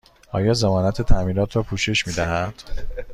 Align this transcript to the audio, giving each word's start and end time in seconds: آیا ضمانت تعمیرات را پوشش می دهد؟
آیا 0.31 0.53
ضمانت 0.53 1.01
تعمیرات 1.01 1.55
را 1.55 1.63
پوشش 1.63 2.07
می 2.07 2.13
دهد؟ 2.13 2.53